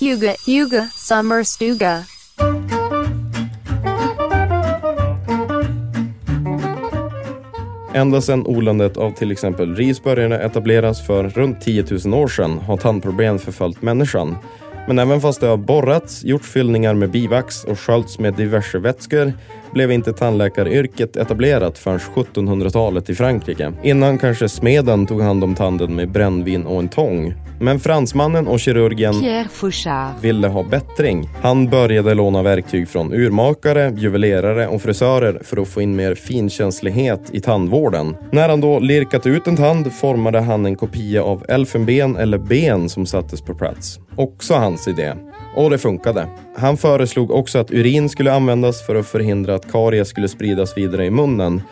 Huga, 0.00 0.34
Huga, 0.46 0.88
Summer 0.94 1.44
Stuga. 1.44 2.04
Ända 7.94 8.20
sedan 8.20 8.46
odlandet 8.46 8.96
av 8.96 9.10
till 9.10 9.30
exempel 9.30 9.76
ris 9.76 10.02
började 10.02 10.38
etableras 10.38 11.06
för 11.06 11.28
runt 11.28 11.60
10 11.60 11.84
000 12.04 12.14
år 12.14 12.28
sedan 12.28 12.58
har 12.58 12.76
tandproblem 12.76 13.38
förföljt 13.38 13.82
människan. 13.82 14.36
Men 14.88 14.98
även 14.98 15.20
fast 15.20 15.40
det 15.40 15.46
har 15.46 15.56
borrats, 15.56 16.24
gjorts 16.24 16.48
fyllningar 16.48 16.94
med 16.94 17.10
bivax 17.10 17.64
och 17.64 17.80
sköljts 17.80 18.18
med 18.18 18.34
diverse 18.34 18.78
vätskor 18.78 19.32
blev 19.76 19.92
inte 19.92 20.12
tandläkaryrket 20.12 21.16
etablerat 21.16 21.78
förrän 21.78 21.98
1700-talet 21.98 23.10
i 23.10 23.14
Frankrike. 23.14 23.72
Innan 23.82 24.18
kanske 24.18 24.48
smeden 24.48 25.06
tog 25.06 25.22
hand 25.22 25.44
om 25.44 25.54
tanden 25.54 25.94
med 25.94 26.10
brännvin 26.10 26.66
och 26.66 26.78
en 26.78 26.88
tång. 26.88 27.34
Men 27.60 27.80
fransmannen 27.80 28.46
och 28.46 28.60
kirurgen 28.60 29.20
Pierre 29.20 29.48
Fouchard. 29.50 30.12
ville 30.20 30.48
ha 30.48 30.62
bättring. 30.62 31.28
Han 31.42 31.68
började 31.68 32.14
låna 32.14 32.42
verktyg 32.42 32.88
från 32.88 33.12
urmakare, 33.12 33.92
juvelerare 33.96 34.68
och 34.68 34.82
frisörer 34.82 35.40
för 35.44 35.62
att 35.62 35.68
få 35.68 35.82
in 35.82 35.96
mer 35.96 36.14
finkänslighet 36.14 37.20
i 37.32 37.40
tandvården. 37.40 38.16
När 38.32 38.48
han 38.48 38.60
då 38.60 38.78
lirkat 38.78 39.26
ut 39.26 39.46
en 39.46 39.56
tand 39.56 39.92
formade 39.92 40.40
han 40.40 40.66
en 40.66 40.76
kopia 40.76 41.22
av 41.22 41.44
elfenben 41.48 42.16
eller 42.16 42.38
ben 42.38 42.88
som 42.88 43.06
sattes 43.06 43.40
på 43.40 43.54
plats. 43.54 43.98
Också 44.16 44.54
hans 44.54 44.88
idé. 44.88 45.12
Och 45.56 45.70
det 45.70 45.78
funkade. 45.78 46.28
Han 46.58 46.76
föreslog 46.76 47.30
också 47.30 47.58
att 47.58 47.70
urin 47.70 48.08
skulle 48.08 48.32
användas 48.32 48.86
för 48.86 48.94
att 48.94 49.06
förhindra 49.06 49.54
att 49.54 49.72
karies 49.72 50.08
skulle 50.08 50.28
spridas 50.28 50.78
vidare 50.78 51.06
i 51.06 51.10
munnen. 51.10 51.62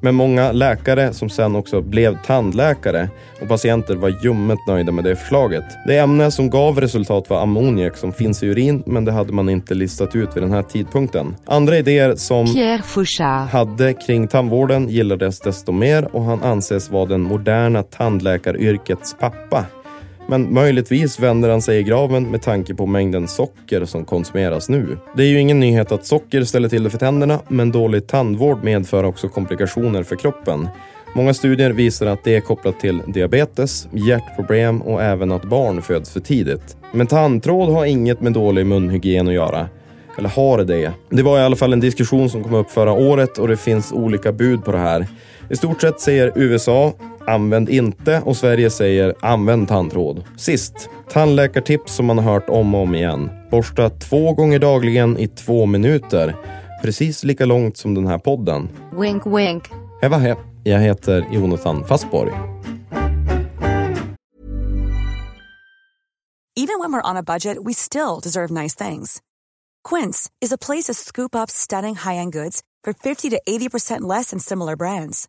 Men 0.00 0.14
många 0.14 0.52
läkare 0.52 1.12
som 1.12 1.30
sen 1.30 1.56
också 1.56 1.80
blev 1.80 2.18
tandläkare 2.26 3.08
och 3.40 3.48
patienter 3.48 3.96
var 3.96 4.24
ljummet 4.24 4.58
nöjda 4.68 4.92
med 4.92 5.04
det 5.04 5.16
förslaget. 5.16 5.64
Det 5.86 5.98
ämne 5.98 6.30
som 6.30 6.50
gav 6.50 6.80
resultat 6.80 7.30
var 7.30 7.42
ammoniak 7.42 7.96
som 7.96 8.12
finns 8.12 8.42
i 8.42 8.46
urin 8.46 8.82
men 8.86 9.04
det 9.04 9.12
hade 9.12 9.32
man 9.32 9.48
inte 9.48 9.74
listat 9.74 10.16
ut 10.16 10.36
vid 10.36 10.42
den 10.42 10.52
här 10.52 10.62
tidpunkten. 10.62 11.36
Andra 11.44 11.78
idéer 11.78 12.16
som 12.16 12.54
Pierre 12.54 12.82
Fouchard. 12.82 13.48
hade 13.48 13.92
kring 13.92 14.28
tandvården 14.28 14.88
gillades 14.88 15.40
desto 15.40 15.72
mer 15.72 16.16
och 16.16 16.22
han 16.24 16.42
anses 16.42 16.90
vara 16.90 17.06
den 17.06 17.20
moderna 17.20 17.82
tandläkaryrkets 17.82 19.16
pappa. 19.20 19.64
Men 20.26 20.54
möjligtvis 20.54 21.20
vänder 21.20 21.50
han 21.50 21.62
sig 21.62 21.78
i 21.78 21.82
graven 21.82 22.30
med 22.30 22.42
tanke 22.42 22.74
på 22.74 22.86
mängden 22.86 23.28
socker 23.28 23.84
som 23.84 24.04
konsumeras 24.04 24.68
nu. 24.68 24.98
Det 25.16 25.22
är 25.22 25.26
ju 25.26 25.40
ingen 25.40 25.60
nyhet 25.60 25.92
att 25.92 26.06
socker 26.06 26.44
ställer 26.44 26.68
till 26.68 26.82
det 26.82 26.90
för 26.90 26.98
tänderna, 26.98 27.40
men 27.48 27.72
dålig 27.72 28.06
tandvård 28.06 28.64
medför 28.64 29.04
också 29.04 29.28
komplikationer 29.28 30.02
för 30.02 30.16
kroppen. 30.16 30.68
Många 31.16 31.34
studier 31.34 31.70
visar 31.70 32.06
att 32.06 32.24
det 32.24 32.36
är 32.36 32.40
kopplat 32.40 32.80
till 32.80 33.02
diabetes, 33.06 33.88
hjärtproblem 33.92 34.82
och 34.82 35.02
även 35.02 35.32
att 35.32 35.44
barn 35.44 35.82
föds 35.82 36.10
för 36.10 36.20
tidigt. 36.20 36.76
Men 36.92 37.06
tandtråd 37.06 37.72
har 37.72 37.84
inget 37.84 38.20
med 38.20 38.32
dålig 38.32 38.66
munhygien 38.66 39.28
att 39.28 39.34
göra. 39.34 39.68
Eller 40.18 40.28
har 40.28 40.58
det 40.58 40.64
det? 40.64 40.92
Det 41.10 41.22
var 41.22 41.38
i 41.38 41.42
alla 41.42 41.56
fall 41.56 41.72
en 41.72 41.80
diskussion 41.80 42.30
som 42.30 42.42
kom 42.42 42.54
upp 42.54 42.70
förra 42.70 42.92
året 42.92 43.38
och 43.38 43.48
det 43.48 43.56
finns 43.56 43.92
olika 43.92 44.32
bud 44.32 44.64
på 44.64 44.72
det 44.72 44.78
här. 44.78 45.06
I 45.50 45.56
stort 45.56 45.80
sett 45.80 46.00
säger 46.00 46.32
USA 46.34 46.92
Använd 47.26 47.68
inte 47.68 48.22
och 48.24 48.36
Sverige 48.36 48.70
säger 48.70 49.14
använd 49.20 49.68
tandtråd. 49.68 50.24
Sist, 50.36 50.90
tandläkartips 51.10 51.94
som 51.94 52.06
man 52.06 52.18
har 52.18 52.32
hört 52.32 52.48
om 52.48 52.74
och 52.74 52.82
om 52.82 52.94
igen. 52.94 53.30
Borsta 53.50 53.90
två 53.90 54.32
gånger 54.32 54.58
dagligen 54.58 55.18
i 55.18 55.28
två 55.28 55.66
minuter. 55.66 56.36
Precis 56.82 57.24
lika 57.24 57.44
långt 57.44 57.76
som 57.76 57.94
den 57.94 58.06
här 58.06 58.18
podden. 58.18 58.68
Wink 58.92 59.26
wink. 59.26 59.64
Heva 60.02 60.18
he. 60.18 60.36
Jag 60.64 60.80
heter 60.80 61.26
Jonathan 61.32 61.84
Fastborg. 61.84 62.32
Even 66.56 66.78
when 66.78 66.92
we're 66.92 67.10
on 67.10 67.16
a 67.16 67.22
budget, 67.22 67.58
we 67.64 67.74
still 67.74 68.20
deserve 68.22 68.50
nice 68.62 68.88
things. 68.88 69.20
Quince 69.88 70.30
is 70.40 70.52
a 70.52 70.58
place 70.58 70.84
to 70.84 70.94
scoop 70.94 71.34
up 71.34 71.50
stunning 71.50 71.94
high-end 71.94 72.32
goods 72.32 72.62
for 72.84 72.92
50 72.92 73.30
to 73.30 73.40
80% 73.48 74.02
less 74.02 74.30
than 74.30 74.38
similar 74.38 74.76
brands. 74.76 75.28